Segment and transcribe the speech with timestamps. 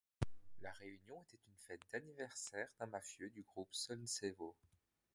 [0.63, 4.55] La réunion était une fête d'anniversaire d'un mafieux du groupe Solntsevo.